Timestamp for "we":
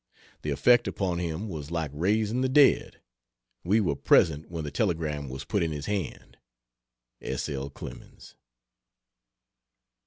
3.63-3.79